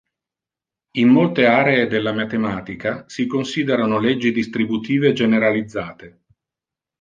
In 0.97 1.09
molte 1.09 1.45
aree 1.45 1.85
della 1.85 2.11
matematica 2.11 3.03
si 3.07 3.27
considerano 3.27 3.99
leggi 3.99 4.31
distributive 4.31 5.13
generalizzate. 5.13 6.23